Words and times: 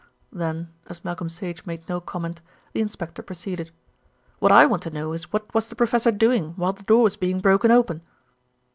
Then 0.31 0.73
as 0.87 1.05
Malcolm 1.05 1.29
Sage 1.29 1.63
made 1.67 1.87
no 1.87 2.01
comment, 2.01 2.41
the 2.73 2.81
inspector 2.81 3.21
proceeded. 3.21 3.69
"What 4.39 4.51
I 4.51 4.65
want 4.65 4.81
to 4.81 4.89
know 4.89 5.13
is 5.13 5.31
what 5.31 5.53
was 5.53 5.69
the 5.69 5.75
professor 5.75 6.11
doing 6.11 6.53
while 6.55 6.73
the 6.73 6.81
door 6.81 7.03
was 7.03 7.17
being 7.17 7.39
broken 7.39 7.69
open?" 7.69 8.01